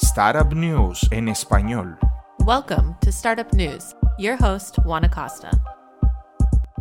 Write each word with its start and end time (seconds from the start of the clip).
Startup 0.00 0.54
News 0.54 1.08
en 1.10 1.28
español. 1.28 1.98
Welcome 2.46 2.96
to 3.00 3.10
Startup 3.10 3.52
News. 3.52 3.96
Your 4.16 4.36
host, 4.40 4.76
Juan 4.84 5.04
Acosta. 5.04 5.50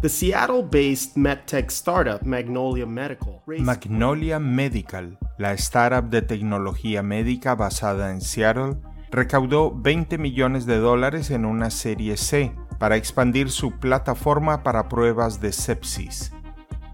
The 0.03 0.09
Seattle-based 0.09 1.17
medtech 1.17 1.71
startup 1.71 2.21
Magnolia 2.21 2.85
Medical. 2.85 3.41
Magnolia 3.47 4.37
Medical, 4.37 5.17
la 5.39 5.53
startup 5.53 6.11
de 6.11 6.21
tecnología 6.21 7.01
médica 7.01 7.55
basada 7.55 8.11
en 8.11 8.21
Seattle, 8.21 8.77
recaudó 9.09 9.73
20 9.75 10.19
millones 10.19 10.67
de 10.67 10.77
dólares 10.77 11.31
en 11.31 11.45
una 11.45 11.71
serie 11.71 12.17
C 12.17 12.53
para 12.77 12.97
expandir 12.97 13.49
su 13.49 13.79
plataforma 13.79 14.61
para 14.61 14.87
pruebas 14.89 15.41
de 15.41 15.53
sepsis. 15.53 16.31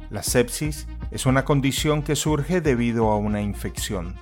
La 0.09 0.23
sepsis 0.23 0.87
es 1.11 1.25
una 1.25 1.43
condición 1.43 2.01
que 2.01 2.15
surge 2.15 2.61
debido 2.61 3.11
a 3.11 3.17
una 3.17 3.41
infección. 3.41 4.15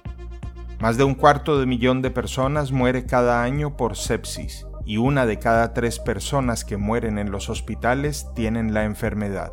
Más 0.82 0.98
de 0.98 1.04
un 1.04 1.13
cuarto 1.13 1.59
de 1.59 1.68
millón 1.68 2.02
de 2.02 2.09
personas 2.09 2.71
muere 2.71 3.05
cada 3.05 3.43
año 3.43 3.78
por 3.78 3.96
sepsis 3.96 4.65
y 4.83 4.97
una 4.97 5.28
de 5.28 5.38
cada 5.38 5.75
tres 5.75 6.00
personas 6.00 6.65
que 6.65 6.78
mueren 6.78 7.19
en 7.19 7.29
los 7.29 7.50
hospitales 7.50 8.25
tienen 8.33 8.74
la 8.74 8.83
enfermedad. 8.86 9.52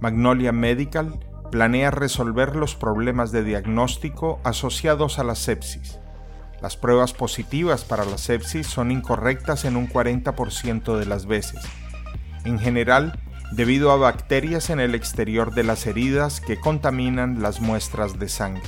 Magnolia 0.00 0.52
Medical 0.52 1.18
planea 1.50 1.90
resolver 1.90 2.54
los 2.54 2.76
problemas 2.76 3.32
de 3.32 3.42
diagnóstico 3.42 4.38
asociados 4.44 5.18
a 5.18 5.24
la 5.24 5.34
sepsis. 5.34 5.98
Las 6.62 6.76
pruebas 6.76 7.12
positivas 7.12 7.82
para 7.84 8.04
la 8.04 8.16
sepsis 8.16 8.68
son 8.68 8.92
incorrectas 8.92 9.64
en 9.64 9.74
un 9.74 9.88
40% 9.88 10.98
de 10.98 11.06
las 11.06 11.26
veces. 11.26 11.64
En 12.44 12.60
general, 12.60 13.18
debido 13.50 13.90
a 13.90 13.96
bacterias 13.96 14.70
en 14.70 14.78
el 14.78 14.94
exterior 14.94 15.52
de 15.52 15.64
las 15.64 15.84
heridas 15.88 16.40
que 16.40 16.60
contaminan 16.60 17.42
las 17.42 17.60
muestras 17.60 18.20
de 18.20 18.28
sangre. 18.28 18.62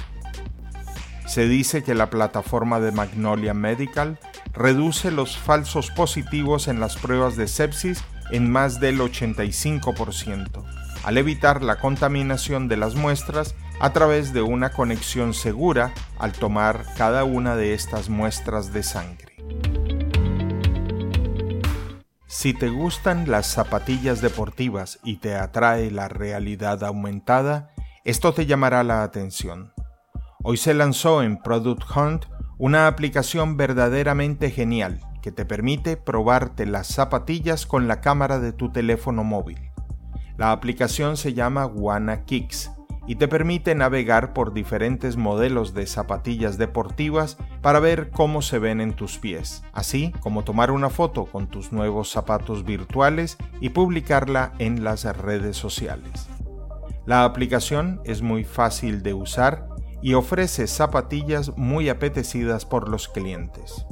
Se 1.26 1.46
dice 1.46 1.82
que 1.82 1.94
la 1.94 2.10
plataforma 2.10 2.80
de 2.80 2.92
Magnolia 2.92 3.54
Medical 3.54 4.18
reduce 4.52 5.10
los 5.10 5.36
falsos 5.38 5.90
positivos 5.90 6.68
en 6.68 6.80
las 6.80 6.96
pruebas 6.96 7.36
de 7.36 7.48
sepsis 7.48 8.02
en 8.30 8.50
más 8.50 8.80
del 8.80 9.00
85%, 9.00 10.64
al 11.04 11.18
evitar 11.18 11.62
la 11.62 11.78
contaminación 11.78 12.68
de 12.68 12.76
las 12.76 12.94
muestras 12.94 13.54
a 13.80 13.92
través 13.92 14.32
de 14.32 14.42
una 14.42 14.70
conexión 14.70 15.34
segura 15.34 15.92
al 16.18 16.32
tomar 16.32 16.84
cada 16.96 17.24
una 17.24 17.56
de 17.56 17.74
estas 17.74 18.08
muestras 18.08 18.72
de 18.72 18.82
sangre. 18.82 19.32
Si 22.26 22.54
te 22.54 22.70
gustan 22.70 23.30
las 23.30 23.46
zapatillas 23.46 24.20
deportivas 24.20 24.98
y 25.04 25.18
te 25.18 25.36
atrae 25.36 25.90
la 25.90 26.08
realidad 26.08 26.82
aumentada, 26.82 27.74
esto 28.04 28.32
te 28.32 28.46
llamará 28.46 28.82
la 28.82 29.02
atención. 29.02 29.72
Hoy 30.44 30.56
se 30.56 30.74
lanzó 30.74 31.22
en 31.22 31.36
Product 31.36 31.84
Hunt 31.96 32.26
una 32.58 32.88
aplicación 32.88 33.56
verdaderamente 33.56 34.50
genial 34.50 34.98
que 35.22 35.30
te 35.30 35.44
permite 35.44 35.96
probarte 35.96 36.66
las 36.66 36.88
zapatillas 36.88 37.64
con 37.64 37.86
la 37.86 38.00
cámara 38.00 38.40
de 38.40 38.52
tu 38.52 38.72
teléfono 38.72 39.22
móvil. 39.22 39.58
La 40.36 40.50
aplicación 40.50 41.16
se 41.16 41.32
llama 41.32 41.66
Wanna 41.66 42.24
Kicks 42.24 42.72
y 43.06 43.16
te 43.16 43.28
permite 43.28 43.76
navegar 43.76 44.32
por 44.32 44.52
diferentes 44.52 45.16
modelos 45.16 45.74
de 45.74 45.86
zapatillas 45.86 46.58
deportivas 46.58 47.36
para 47.60 47.78
ver 47.78 48.10
cómo 48.10 48.42
se 48.42 48.58
ven 48.58 48.80
en 48.80 48.94
tus 48.94 49.18
pies, 49.18 49.62
así 49.72 50.12
como 50.20 50.42
tomar 50.42 50.72
una 50.72 50.90
foto 50.90 51.26
con 51.26 51.46
tus 51.46 51.70
nuevos 51.70 52.10
zapatos 52.10 52.64
virtuales 52.64 53.38
y 53.60 53.68
publicarla 53.68 54.54
en 54.58 54.82
las 54.82 55.04
redes 55.16 55.56
sociales. 55.56 56.28
La 57.06 57.24
aplicación 57.24 58.00
es 58.04 58.22
muy 58.22 58.42
fácil 58.42 59.02
de 59.04 59.14
usar 59.14 59.71
y 60.02 60.14
ofrece 60.14 60.66
zapatillas 60.66 61.56
muy 61.56 61.88
apetecidas 61.88 62.66
por 62.66 62.88
los 62.88 63.08
clientes. 63.08 63.86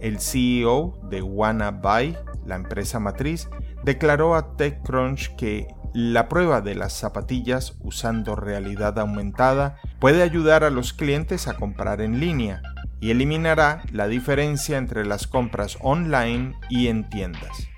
El 0.00 0.20
CEO 0.20 0.98
de 1.08 1.22
Wanna 1.22 1.70
Buy, 1.70 2.16
la 2.44 2.56
empresa 2.56 2.98
matriz, 2.98 3.48
declaró 3.84 4.34
a 4.34 4.56
TechCrunch 4.56 5.36
que 5.36 5.68
la 5.94 6.28
prueba 6.28 6.60
de 6.60 6.74
las 6.74 6.92
zapatillas 6.92 7.78
usando 7.80 8.36
realidad 8.36 8.98
aumentada 8.98 9.78
puede 9.98 10.22
ayudar 10.22 10.64
a 10.64 10.70
los 10.70 10.92
clientes 10.92 11.48
a 11.48 11.54
comprar 11.54 12.02
en 12.02 12.20
línea 12.20 12.60
y 13.00 13.10
eliminará 13.10 13.82
la 13.92 14.08
diferencia 14.08 14.76
entre 14.76 15.06
las 15.06 15.26
compras 15.26 15.78
online 15.80 16.54
y 16.68 16.88
en 16.88 17.08
tiendas. 17.08 17.68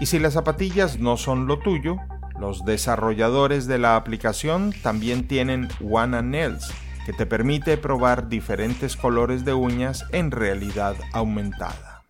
Y 0.00 0.06
si 0.06 0.18
las 0.18 0.34
zapatillas 0.34 0.98
no 0.98 1.16
son 1.16 1.46
lo 1.46 1.58
tuyo, 1.60 1.96
los 2.42 2.64
desarrolladores 2.64 3.68
de 3.68 3.78
la 3.78 3.94
aplicación 3.94 4.74
también 4.82 5.28
tienen 5.28 5.68
Wanna 5.80 6.22
Nails, 6.22 6.74
que 7.06 7.12
te 7.12 7.24
permite 7.24 7.76
probar 7.76 8.28
diferentes 8.28 8.96
colores 8.96 9.44
de 9.44 9.54
uñas 9.54 10.04
en 10.10 10.32
realidad 10.32 10.96
aumentada. 11.12 12.02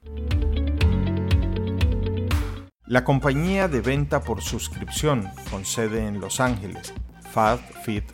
La 2.87 3.05
compañía 3.05 3.69
de 3.69 3.83
venta 3.83 4.23
por 4.23 4.41
suscripción, 4.41 5.29
con 5.51 5.67
sede 5.67 6.07
en 6.07 6.19
Los 6.19 6.41
Ángeles, 6.41 6.95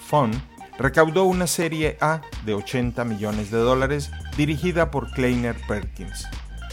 Fun, 0.00 0.32
recaudó 0.76 1.22
una 1.22 1.46
serie 1.46 1.98
A 2.00 2.22
de 2.44 2.54
80 2.54 3.04
millones 3.04 3.52
de 3.52 3.58
dólares 3.58 4.10
dirigida 4.36 4.90
por 4.90 5.12
Kleiner 5.12 5.56
Perkins. 5.68 6.26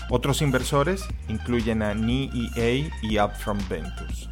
Otros 0.09 0.41
inversores 0.41 1.03
incluyen 1.27 1.83
a 1.83 1.94
NEA 1.94 2.89
y 3.03 3.19
Upfront 3.19 3.67
Ventures. 3.69 4.27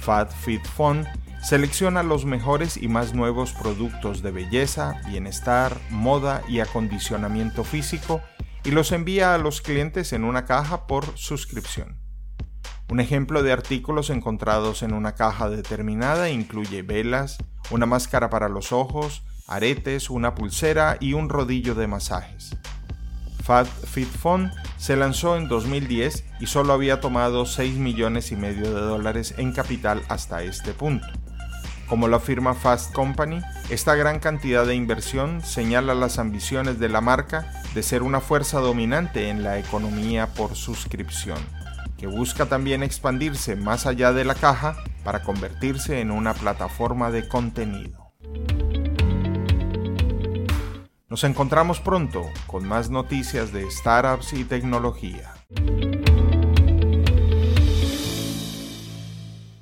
Fun 0.00 1.06
selecciona 1.42 2.02
los 2.02 2.24
mejores 2.24 2.76
y 2.76 2.88
más 2.88 3.14
nuevos 3.14 3.52
productos 3.52 4.22
de 4.22 4.30
belleza, 4.30 5.00
bienestar, 5.08 5.80
moda 5.90 6.42
y 6.48 6.60
acondicionamiento 6.60 7.64
físico 7.64 8.20
y 8.64 8.72
los 8.72 8.92
envía 8.92 9.34
a 9.34 9.38
los 9.38 9.62
clientes 9.62 10.12
en 10.12 10.24
una 10.24 10.44
caja 10.44 10.86
por 10.86 11.16
suscripción. 11.16 11.98
Un 12.90 13.00
ejemplo 13.00 13.42
de 13.42 13.52
artículos 13.52 14.10
encontrados 14.10 14.82
en 14.82 14.92
una 14.92 15.14
caja 15.14 15.48
determinada 15.48 16.28
incluye 16.28 16.82
velas, 16.82 17.38
una 17.70 17.86
máscara 17.86 18.30
para 18.30 18.48
los 18.48 18.72
ojos, 18.72 19.22
aretes, 19.46 20.10
una 20.10 20.34
pulsera 20.34 20.96
y 20.98 21.12
un 21.12 21.28
rodillo 21.28 21.74
de 21.74 21.86
masajes. 21.86 22.56
Fat 23.44 23.68
Fit 23.68 24.08
Fun 24.08 24.50
se 24.80 24.96
lanzó 24.96 25.36
en 25.36 25.46
2010 25.46 26.24
y 26.40 26.46
solo 26.46 26.72
había 26.72 27.00
tomado 27.00 27.44
6 27.44 27.76
millones 27.76 28.32
y 28.32 28.36
medio 28.36 28.74
de 28.74 28.80
dólares 28.80 29.34
en 29.36 29.52
capital 29.52 30.02
hasta 30.08 30.42
este 30.42 30.72
punto. 30.72 31.06
Como 31.86 32.08
lo 32.08 32.16
afirma 32.16 32.54
Fast 32.54 32.94
Company, 32.94 33.42
esta 33.68 33.94
gran 33.94 34.20
cantidad 34.20 34.64
de 34.64 34.74
inversión 34.74 35.42
señala 35.42 35.94
las 35.94 36.18
ambiciones 36.18 36.78
de 36.78 36.88
la 36.88 37.02
marca 37.02 37.52
de 37.74 37.82
ser 37.82 38.02
una 38.02 38.22
fuerza 38.22 38.58
dominante 38.60 39.28
en 39.28 39.42
la 39.42 39.58
economía 39.58 40.28
por 40.28 40.56
suscripción, 40.56 41.38
que 41.98 42.06
busca 42.06 42.46
también 42.46 42.82
expandirse 42.82 43.56
más 43.56 43.84
allá 43.84 44.14
de 44.14 44.24
la 44.24 44.34
caja 44.34 44.76
para 45.04 45.22
convertirse 45.22 46.00
en 46.00 46.10
una 46.10 46.32
plataforma 46.32 47.10
de 47.10 47.28
contenido. 47.28 47.99
Nos 51.10 51.24
encontramos 51.24 51.80
pronto 51.80 52.22
con 52.46 52.64
más 52.68 52.88
noticias 52.88 53.52
de 53.52 53.68
startups 53.68 54.32
y 54.32 54.44
tecnología. 54.44 55.34